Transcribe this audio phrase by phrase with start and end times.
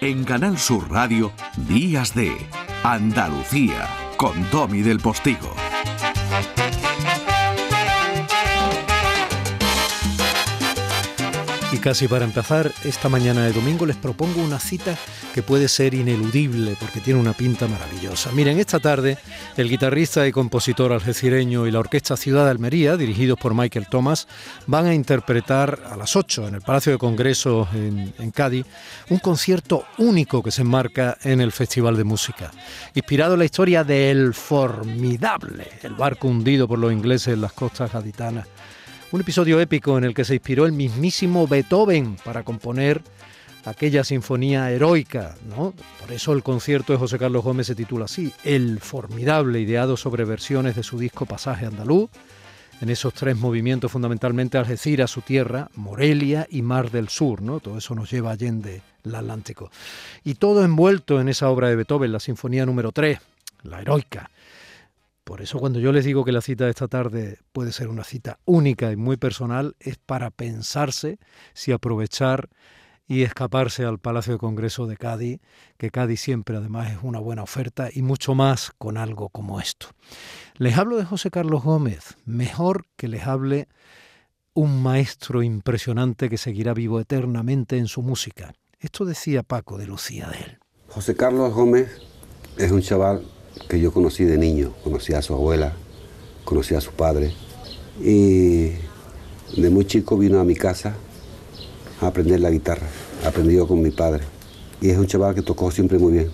[0.00, 1.32] En Canal Sur Radio,
[1.68, 2.36] Días de
[2.82, 5.54] Andalucía, con Tommy del Postigo.
[11.86, 14.98] Casi para empezar, esta mañana de domingo les propongo una cita
[15.32, 18.32] que puede ser ineludible porque tiene una pinta maravillosa.
[18.32, 19.18] Miren, esta tarde
[19.56, 24.26] el guitarrista y compositor algecireño y la Orquesta Ciudad de Almería, dirigidos por Michael Thomas,
[24.66, 28.66] van a interpretar a las 8 en el Palacio de Congresos en, Cádiz
[29.08, 32.50] un concierto único que se enmarca en el Festival de Música,
[32.96, 37.92] inspirado en la historia del formidable, el barco hundido por los ingleses en las costas
[37.92, 38.48] gaditanas
[39.12, 43.02] un episodio épico en el que se inspiró el mismísimo Beethoven para componer
[43.64, 45.74] aquella sinfonía heroica, ¿no?
[46.00, 50.24] Por eso el concierto de José Carlos Gómez se titula así, El formidable, ideado sobre
[50.24, 52.10] versiones de su disco Pasaje Andaluz,
[52.80, 57.60] en esos tres movimientos fundamentalmente Algeciras, su tierra, Morelia y Mar del Sur, ¿no?
[57.60, 59.70] Todo eso nos lleva allende el Atlántico.
[60.24, 63.18] Y todo envuelto en esa obra de Beethoven, la Sinfonía número 3,
[63.62, 64.30] la heroica,
[65.26, 68.04] por eso cuando yo les digo que la cita de esta tarde puede ser una
[68.04, 71.18] cita única y muy personal, es para pensarse
[71.52, 72.48] si aprovechar
[73.08, 75.40] y escaparse al Palacio de Congreso de Cádiz,
[75.78, 79.88] que Cádiz siempre además es una buena oferta y mucho más con algo como esto.
[80.58, 83.66] Les hablo de José Carlos Gómez, mejor que les hable
[84.54, 88.54] un maestro impresionante que seguirá vivo eternamente en su música.
[88.78, 90.58] Esto decía Paco de Lucía de él.
[90.86, 92.00] José Carlos Gómez
[92.58, 93.26] es un chaval
[93.68, 94.72] que yo conocí de niño.
[94.84, 95.72] Conocí a su abuela,
[96.44, 97.32] conocí a su padre.
[98.00, 98.72] Y
[99.56, 100.94] de muy chico vino a mi casa
[102.00, 102.86] a aprender la guitarra.
[103.24, 104.24] Aprendió con mi padre.
[104.80, 106.30] Y es un chaval que tocó siempre muy bien.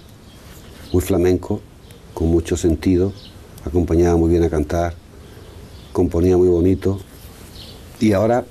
[0.92, 1.60] Muy flamenco,
[2.14, 3.12] con mucho sentido.
[3.64, 4.94] Acompañaba muy bien a cantar.
[5.92, 6.98] Componía muy bonito.
[8.00, 8.44] Y ahora,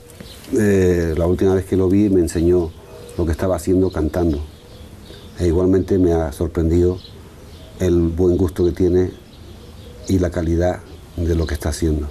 [0.58, 2.72] eh, la última vez que lo vi, me enseñó
[3.18, 4.42] lo que estaba haciendo cantando.
[5.40, 6.98] E igualmente me ha sorprendido
[7.82, 9.12] el buen gusto que tiene
[10.08, 10.82] y la calidad
[11.18, 12.08] de lo que está haciendo.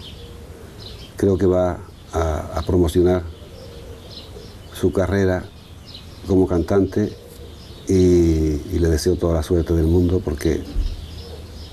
[1.16, 1.78] Creo que va
[2.12, 3.22] a, promocionar
[4.72, 5.44] su carrera
[6.26, 7.12] como cantante
[7.86, 10.62] y, le deseo toda la suerte del mundo porque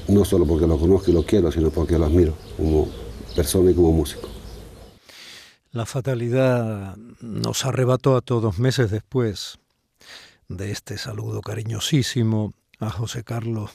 [0.07, 2.87] no solo porque lo conozco y lo quiero, sino porque lo admiro como
[3.35, 4.29] persona y como músico.
[5.71, 9.57] La fatalidad nos arrebató a todos meses después
[10.49, 13.71] de este saludo cariñosísimo a José Carlos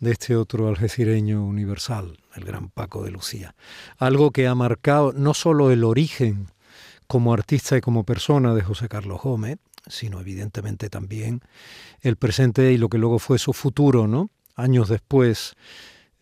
[0.00, 3.54] de este otro algecireño universal, el gran Paco de Lucía.
[3.98, 6.48] Algo que ha marcado no solo el origen
[7.06, 11.40] como artista y como persona de José Carlos Gómez, sino evidentemente también
[12.00, 14.30] el presente y lo que luego fue su futuro, ¿no?
[14.56, 15.54] Años después,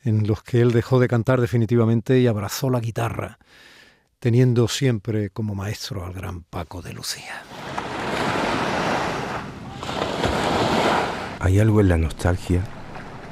[0.02, 3.38] en los que él dejó de cantar definitivamente y abrazó la guitarra,
[4.18, 7.42] teniendo siempre como maestro al gran Paco de Lucía.
[11.40, 12.64] Hay algo en la nostalgia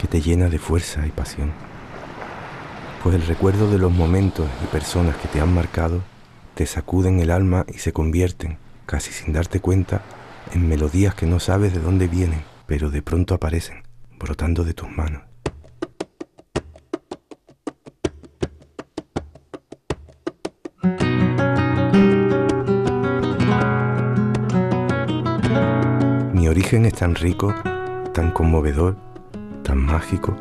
[0.02, 1.52] que te llena de fuerza y pasión.
[3.04, 6.02] Pues el recuerdo de los momentos y personas que te han marcado
[6.56, 10.02] te sacuden el alma y se convierten, casi sin darte cuenta,
[10.52, 13.84] en melodías que no sabes de dónde vienen, pero de pronto aparecen,
[14.18, 15.22] brotando de tus manos.
[26.34, 27.54] Mi origen es tan rico,
[28.12, 29.11] tan conmovedor,
[29.62, 30.36] tan mágico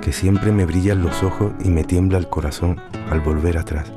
[0.00, 3.92] que siempre me brillan los ojos y me tiembla el corazón al volver atrás,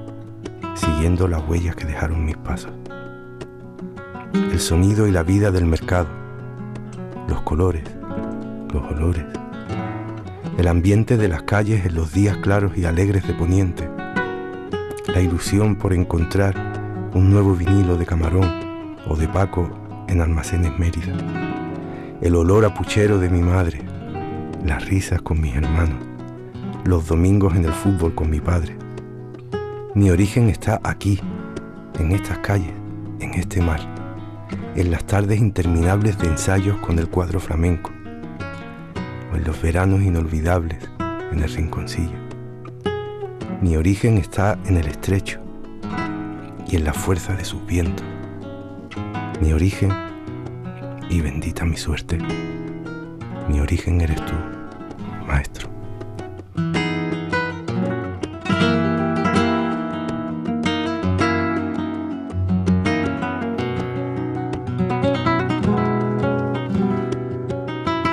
[0.76, 2.72] siguiendo las huellas que dejaron mis pasos.
[4.34, 6.08] El sonido y la vida del mercado,
[7.28, 7.84] los colores,
[8.72, 9.26] los olores,
[10.58, 13.90] el ambiente de las calles en los días claros y alegres de Poniente,
[15.08, 16.56] la ilusión por encontrar
[17.14, 19.70] un nuevo vinilo de camarón o de Paco
[20.08, 21.14] en almacenes Mérida,
[22.22, 23.95] el olor a puchero de mi madre,
[24.66, 26.00] las risas con mis hermanos,
[26.86, 28.76] los domingos en el fútbol con mi padre.
[29.94, 31.20] Mi origen está aquí,
[32.00, 32.74] en estas calles,
[33.20, 33.80] en este mar,
[34.76, 37.92] en las tardes interminables de ensayos con el cuadro flamenco,
[39.32, 40.80] o en los veranos inolvidables
[41.32, 42.18] en el rinconcillo.
[43.62, 45.40] Mi origen está en el estrecho
[46.68, 48.06] y en la fuerza de sus vientos.
[49.42, 49.92] Mi origen,
[51.08, 52.18] y bendita mi suerte,
[53.48, 54.55] mi origen eres tú
[55.26, 55.70] maestro.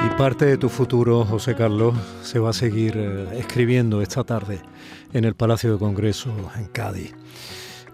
[0.04, 4.60] Y parte de tu futuro, José Carlos, se va a seguir eh, escribiendo esta tarde
[5.12, 7.14] en el Palacio de Congreso en Cádiz,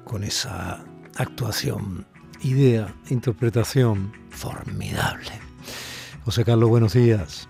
[0.05, 0.85] con esa
[1.17, 2.07] actuación,
[2.41, 5.49] idea, interpretación formidable
[6.29, 7.49] José Carlos, buenos días.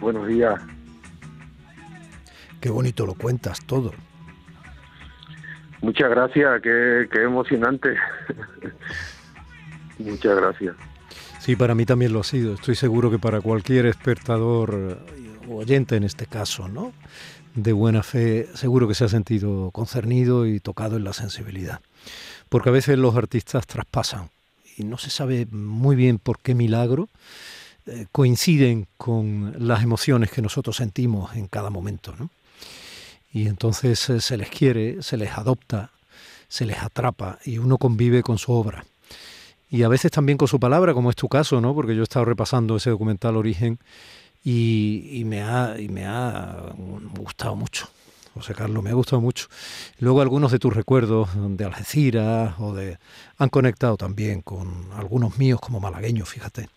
[0.00, 0.60] Buenos días.
[2.60, 3.92] Qué bonito lo cuentas todo.
[5.80, 7.94] Muchas gracias, qué, qué emocionante.
[9.98, 10.76] Muchas gracias.
[11.38, 12.54] Sí, para mí también lo ha sido.
[12.54, 14.98] Estoy seguro que para cualquier espectador
[15.48, 16.92] o oyente en este caso, ¿no?
[17.54, 21.80] De buena fe, seguro que se ha sentido concernido y tocado en la sensibilidad.
[22.48, 24.30] Porque a veces los artistas traspasan
[24.76, 27.08] y no se sabe muy bien por qué milagro
[27.86, 32.30] eh, coinciden con las emociones que nosotros sentimos en cada momento, ¿no?
[33.32, 35.90] Y entonces eh, se les quiere, se les adopta,
[36.48, 38.84] se les atrapa y uno convive con su obra
[39.70, 41.74] y a veces también con su palabra, como es tu caso, ¿no?
[41.74, 43.78] Porque yo he estado repasando ese documental Origen
[44.42, 46.72] y, me, ha, y me ha
[47.18, 47.88] gustado mucho.
[48.32, 49.48] José Carlos, me ha gustado mucho.
[49.98, 52.98] Luego algunos de tus recuerdos de Algeciras o de
[53.36, 56.68] han conectado también con algunos míos como malagueños, fíjate.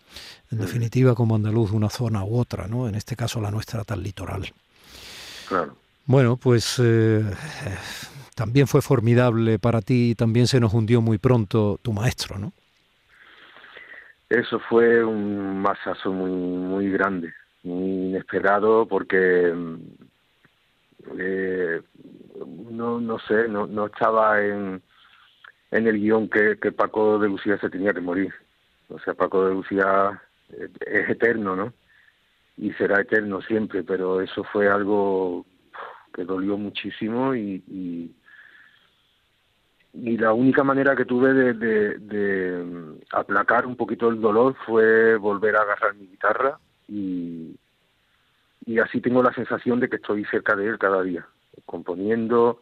[0.50, 2.88] En definitiva, como andaluz de una zona u otra, ¿no?
[2.88, 4.52] En este caso la nuestra tan litoral.
[5.48, 5.76] Claro.
[6.06, 7.22] Bueno, pues eh,
[8.34, 12.52] también fue formidable para ti, también se nos hundió muy pronto tu maestro, ¿no?
[14.28, 17.32] Eso fue un masazo muy muy grande,
[17.62, 19.76] muy inesperado porque mm,
[21.18, 21.82] eh,
[22.70, 24.82] no no sé, no, no estaba en,
[25.70, 28.32] en el guion que, que Paco de Lucía se tenía que morir.
[28.88, 30.20] O sea, Paco de Lucía
[30.50, 31.72] es eterno, ¿no?
[32.56, 35.46] Y será eterno siempre, pero eso fue algo
[36.12, 38.14] que dolió muchísimo y
[39.94, 45.56] y la única manera que tuve de, mm, aplacar un poquito el dolor fue volver
[45.56, 47.54] a agarrar mi guitarra y,
[48.64, 51.26] y así tengo la sensación de que estoy cerca de él cada día,
[51.66, 52.60] componiendo,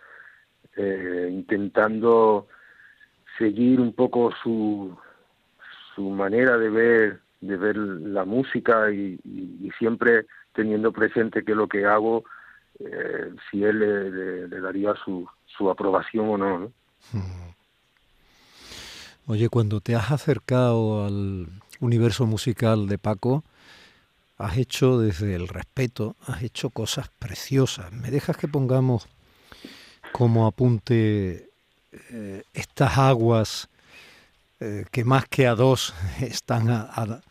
[0.76, 2.48] eh, intentando
[3.38, 4.96] seguir un poco su,
[5.94, 9.18] su manera de ver de ver la música y,
[9.78, 12.24] siempre teniendo presente que lo que hago
[12.80, 16.72] eh, si él le, daría su, su aprobación o no, ¿no?
[19.26, 21.46] Oye, cuando te has acercado al
[21.80, 23.44] universo musical de Paco,
[24.38, 27.92] has hecho desde el respeto, has hecho cosas preciosas.
[27.92, 29.06] ¿Me dejas que pongamos
[30.12, 31.48] como apunte
[31.92, 33.68] eh, estas aguas
[34.60, 37.22] eh, que más que a dos están a,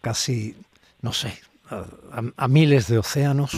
[0.00, 0.56] casi,
[1.00, 1.40] no sé,
[2.36, 3.52] a miles de océanos?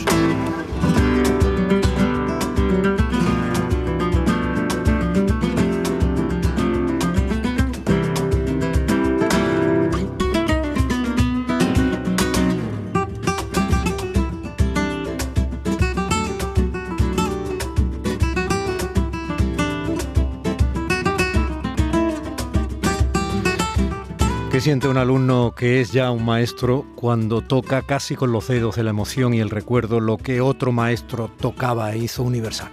[24.57, 28.75] ¿Qué siente un alumno que es ya un maestro cuando toca casi con los dedos
[28.75, 32.71] de la emoción y el recuerdo lo que otro maestro tocaba e hizo universal?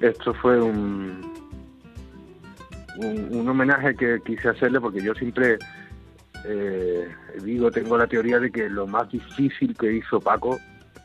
[0.00, 1.22] Esto fue un,
[2.96, 5.56] un, homenaje que quise hacerle porque yo siempre
[6.46, 7.06] eh,
[7.44, 10.58] digo, tengo la teoría de que lo más difícil que hizo Paco,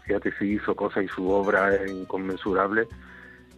[0.06, 2.88] fíjate si hizo cosas y su obra es inconmensurable,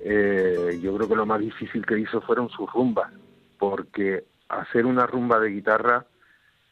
[0.04, 3.12] eh, yo creo que lo más difícil que hizo fueron sus rumbas,
[3.58, 6.06] porque hacer una rumba de guitarra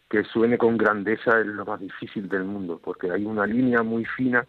[0.09, 4.05] que suene con grandeza es lo más difícil del mundo, porque hay una línea muy
[4.05, 4.45] fina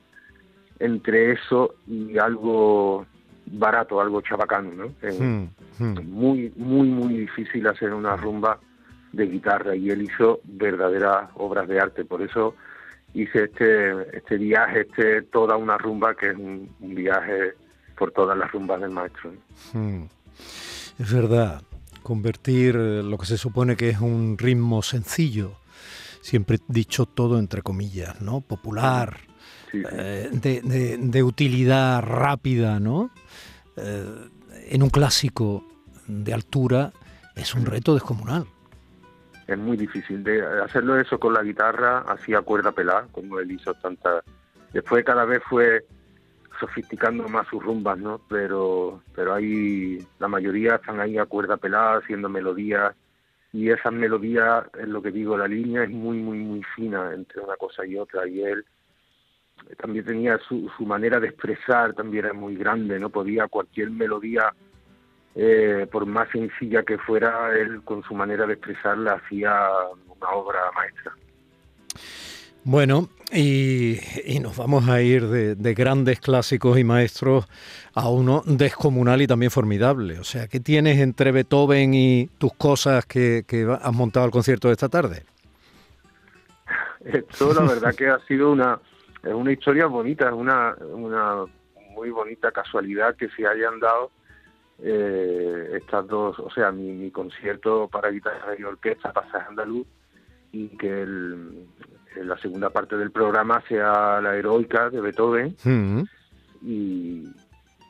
[0.79, 3.07] entre eso y algo
[3.47, 4.87] barato, algo chabacano, ¿no?
[5.03, 6.11] Hmm, hmm.
[6.11, 8.59] Muy, muy, muy difícil hacer una rumba
[9.13, 12.55] de guitarra y él hizo verdaderas obras de arte, por eso
[13.13, 17.55] hice este, este viaje, este toda una rumba que es un, viaje
[18.01, 19.31] por todas las rumbas del maestro.
[19.75, 20.05] Hmm.
[20.99, 21.63] Es verdad,
[22.03, 25.53] convertir eh, lo que se supone que es un ritmo sencillo,
[26.23, 28.41] siempre dicho todo entre comillas, ¿no?
[28.41, 29.19] Popular,
[29.75, 33.11] eh, de, utilidad rápida, ¿no?
[33.77, 34.29] Eh,
[34.71, 35.63] en un clásico
[36.07, 36.93] de altura
[37.37, 38.47] es un reto descomunal.
[39.47, 43.51] Es muy difícil de hacerlo eso con la guitarra, así a cuerda pelada, como él
[43.51, 44.23] hizo tanta.
[44.73, 45.85] Después cada vez fue
[46.61, 48.21] sofisticando más sus rumbas, ¿no?
[48.29, 52.95] Pero, pero hay, la mayoría están ahí a cuerda pelada, haciendo melodías,
[53.53, 57.41] y esas melodías, es lo que digo, la línea es muy, muy, muy fina entre
[57.41, 58.65] una cosa y otra, y él
[59.79, 63.11] también tenía su, manera de expresar, también era muy grande, ¿no?
[63.11, 64.55] Podía cualquier melodía,
[65.35, 69.69] eh, por más sencilla que fuera, él con su manera de expresarla hacía
[70.07, 71.13] una obra maestra.
[72.65, 73.99] Bueno, y,
[74.41, 77.47] nos vamos a ir de, grandes clásicos y maestros
[77.95, 80.19] a uno descomunal y también formidable.
[80.19, 83.45] O sea, ¿qué tienes entre Beethoven y tus cosas que,
[83.81, 85.23] has montado al concierto de esta tarde?
[87.05, 88.79] Esto la verdad que ha sido una,
[89.23, 91.45] una historia bonita, es una, una
[91.95, 94.11] muy bonita casualidad que se hayan dado
[94.83, 99.87] eh, estas dos, o sea, mi, concierto para guitarra y orquesta, Pasaje Andaluz,
[100.53, 101.67] y que el,
[102.17, 106.03] la segunda parte del programa sea la heroica de Beethoven mm.
[106.63, 107.25] y,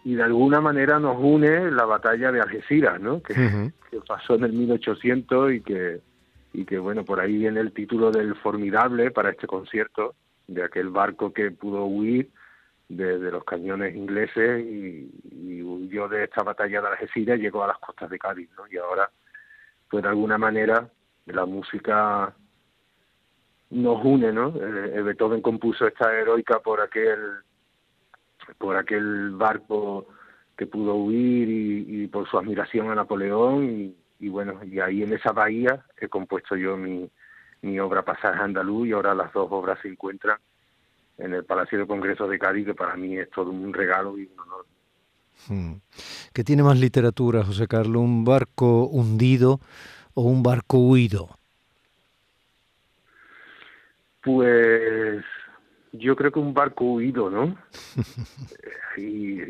[0.04, 3.22] y, de alguna manera nos une la batalla de Algeciras, ¿no?
[3.22, 3.34] Que,
[3.90, 6.00] que, pasó en el 1800 y que,
[6.52, 10.14] y que, bueno, por ahí viene el título del formidable para este concierto,
[10.46, 12.30] de aquel barco que pudo huir
[12.88, 17.68] de, los cañones ingleses y, y, huyó de esta batalla de Algeciras y llegó a
[17.68, 18.64] las costas de Cádiz, ¿no?
[18.70, 19.08] Y ahora,
[19.88, 20.88] pues de alguna manera,
[21.26, 22.34] la música
[23.70, 24.52] nos une, ¿no?
[24.56, 27.18] Eh, Beethoven compuso esta heroica por aquel
[28.58, 30.06] por aquel barco
[30.56, 35.32] que pudo huir y, por su admiración a Napoleón y, bueno, y ahí en esa
[35.32, 37.10] bahía he compuesto yo mi,
[37.78, 40.38] obra Pasaje Andaluz y ahora las dos obras se encuentran
[41.16, 44.24] en el Palacio de Congreso de Cádiz, que para mí es todo un regalo y
[44.24, 44.66] un honor.
[45.48, 45.74] Hmm.
[46.32, 48.02] ¿Qué tiene más literatura, José Carlos?
[48.02, 49.60] ¿Un barco hundido
[50.14, 51.39] o un barco huido?
[54.22, 55.24] Pues
[55.92, 57.56] yo creo que un barco huido, ¿no?
[58.96, 59.40] y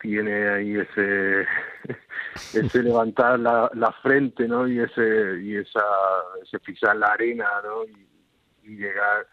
[0.00, 1.46] tiene ahí ese
[2.54, 4.66] ese levantar la, la frente, ¿no?
[4.68, 5.82] Y ese y esa
[6.42, 7.84] ese pisar la arena, ¿no?
[7.84, 8.08] Y,
[8.76, 9.26] llegar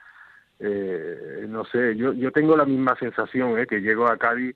[0.59, 3.67] eh, no sé, yo yo tengo la misma sensación, ¿eh?
[3.67, 4.55] Que llego a Cádiz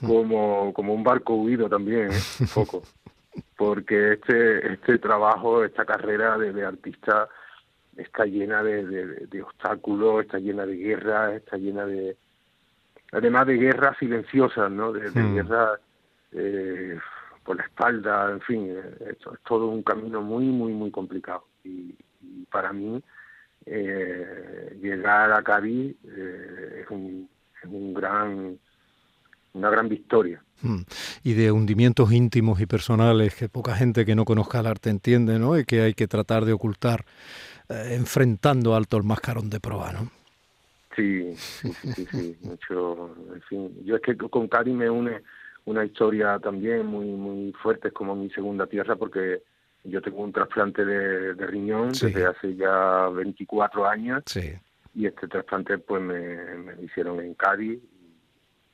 [0.00, 2.20] como como un barco huido también, ¿eh?
[2.40, 2.82] un poco.
[3.56, 7.28] Porque este este trabajo, esta carrera de, de artista
[7.96, 12.16] está llena de, de, obstáculos, está llena de guerras, está llena de,
[13.12, 14.92] además de guerras silenciosas, ¿no?
[14.92, 15.34] De, de hmm.
[15.34, 15.80] guerras
[16.32, 16.98] eh,
[17.44, 21.44] por la espalda, en fin, eh, es, es, todo un camino muy, muy, muy complicado.
[21.64, 21.94] Y,
[22.50, 23.02] para mí,
[23.66, 27.28] eh, llegar a Cádiz eh, es, un,
[27.62, 28.58] es un gran
[29.56, 30.42] una gran victoria.
[30.60, 30.82] Hmm.
[31.22, 35.38] Y de hundimientos íntimos y personales que poca gente que no conozca el arte entiende,
[35.38, 35.58] ¿no?
[35.58, 37.04] Y que hay que tratar de ocultar
[37.68, 40.10] eh, enfrentando alto el mascarón de proa, ¿no?
[40.94, 45.22] Sí, sí, sí, sí, mucho, en fin, yo es que con Cari me une
[45.66, 49.42] una historia también muy muy fuerte, es como mi segunda tierra, porque
[49.84, 54.52] yo tengo un trasplante de, riñón desde hace ya 24 años sí.
[54.94, 57.80] y este trasplante pues me, me lo hicieron en Cádiz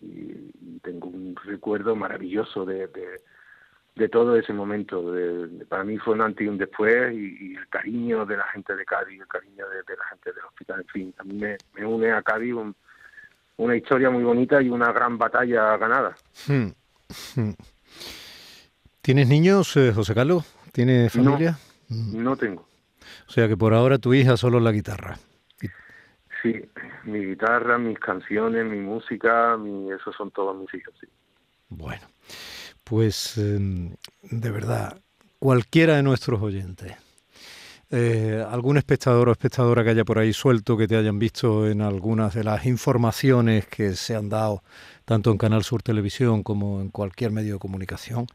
[0.00, 3.20] y, tengo un recuerdo maravilloso de, de
[4.10, 5.12] todo ese momento.
[5.12, 8.74] De, para mí fue un antes y un después y, el cariño de la gente
[8.74, 12.12] de Cádiz, el cariño de, la gente del hospital, en fin, a mí me, une
[12.12, 12.54] a Cádiz
[13.56, 16.16] una historia muy bonita y una gran batalla ganada.
[16.46, 16.68] Hmm.
[19.02, 20.44] ¿Tienes niños, eh, José Carlos?
[20.72, 21.58] ¿Tienes familia?
[21.88, 22.66] No, no tengo.
[23.28, 25.18] O sea que por ahora tu hija solo la guitarra.
[26.42, 26.60] Sí,
[27.04, 31.06] mi guitarra, mis canciones, mi música, mi, esos son todos mis hijos, sí.
[31.68, 32.02] Bueno,
[32.92, 35.00] pues em, de verdad,
[35.38, 36.92] cualquiera de nuestros oyentes,
[37.88, 41.80] eh, algún espectador o espectadora que haya por ahí suelto, que te hayan visto en
[41.80, 44.62] algunas de las informaciones que se han dado,
[45.06, 48.26] tanto en Canal Sur Televisión como en cualquier medio de comunicación,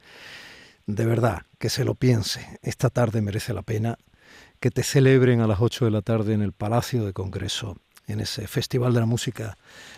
[0.88, 4.00] de verdad, que se lo piense, esta tarde merece la pena
[4.60, 8.22] que te celebren a las 8 de la tarde en el Palacio de Congreso, en
[8.22, 9.56] ese Festival de la Música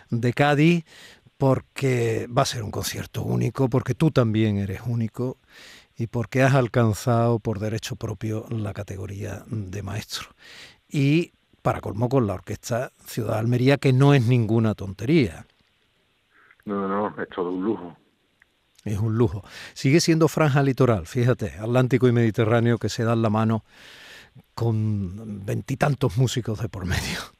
[0.10, 0.84] de Cádiz,
[1.39, 5.38] porque va a ser un concierto único, porque tú también eres único
[5.96, 10.31] y porque has alcanzado por derecho propio la categoría de maestro.
[10.89, 11.31] Y
[11.62, 15.46] para colmo con la Orquesta Ciudad de Almería, que no es ninguna tontería.
[16.65, 17.96] No, no, es todo un lujo.
[18.84, 19.41] Es un lujo.
[19.74, 23.63] Sigue siendo franja litoral, fíjate, Atlántico y Mediterráneo que se dan la mano
[24.53, 27.38] con veintitantos músicos de por medio.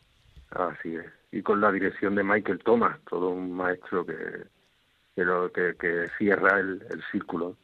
[0.52, 4.14] Así es y con la dirección de Michael Thomas, todo un maestro que,
[5.16, 7.56] que, que, cierra el, círculo.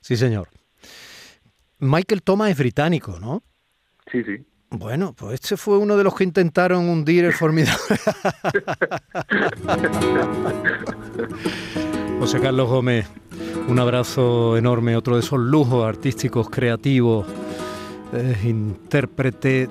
[0.00, 0.48] Sí, señor.
[1.78, 3.42] Michael Thomas es británico, ¿no?
[4.10, 4.44] Sí, sí.
[4.70, 7.78] Bueno, pues este fue uno de los que intentaron hundir el formidable.
[12.18, 13.08] José Carlos Gómez,
[13.68, 17.28] un abrazo enorme, otro de esos lujos artísticos, creativos,
[18.12, 19.68] eh, intérprete,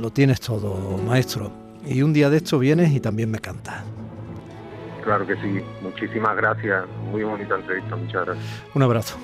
[0.00, 1.50] lo tienes todo, maestro.
[1.86, 3.84] Y un día de esto vienes y también me cantas.
[5.02, 5.60] Claro que sí.
[5.82, 6.84] Muchísimas gracias.
[7.10, 7.96] Muy bonita entrevista.
[7.96, 8.46] Muchas gracias.
[8.74, 9.16] Un abrazo.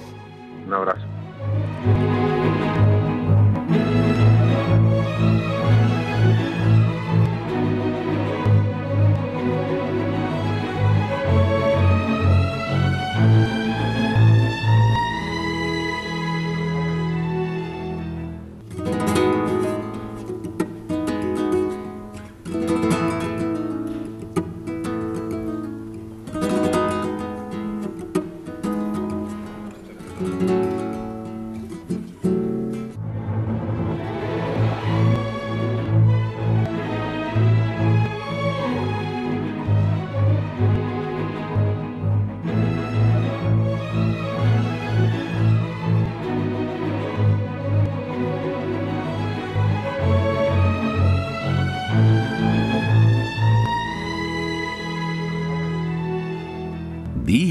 [0.66, 2.15] Un abrazo.